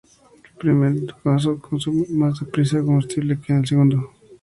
[0.03, 0.45] En
[0.83, 4.11] el primer caso se consume más deprisa el combustible que en el segundo.